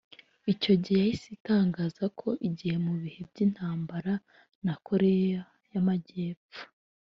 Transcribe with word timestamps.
icyo 0.53 0.73
gihe 0.83 1.01
yahise 1.05 1.27
itangaza 1.37 2.05
ko 2.19 2.29
igiye 2.47 2.75
mu 2.85 2.93
bihe 3.01 3.21
by’intambara 3.29 4.13
na 4.65 4.73
Koreya 4.87 5.41
y’Amajyepfo 5.71 6.61